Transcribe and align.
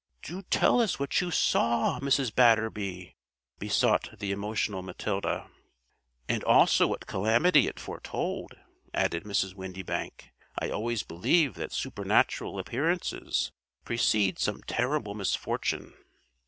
"Do 0.23 0.41
tell 0.41 0.81
us 0.81 0.97
what 0.97 1.21
you 1.21 1.29
saw, 1.29 1.99
Mrs. 1.99 2.33
Batterby," 2.33 3.15
besought 3.59 4.17
the 4.17 4.31
emotional 4.31 4.81
Matilda. 4.81 5.51
"And 6.27 6.43
also 6.43 6.87
what 6.87 7.05
calamity 7.05 7.67
it 7.67 7.79
foretold," 7.79 8.55
added 8.95 9.25
Mrs. 9.25 9.53
Windybank. 9.53 10.31
"I 10.57 10.71
always 10.71 11.03
believe 11.03 11.53
that 11.53 11.71
supernatural 11.71 12.57
appearances 12.57 13.51
precede 13.85 14.39
some 14.39 14.63
terrible 14.63 15.13
misfortune." 15.13 15.93